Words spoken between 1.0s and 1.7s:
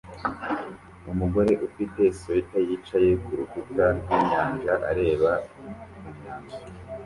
Umugore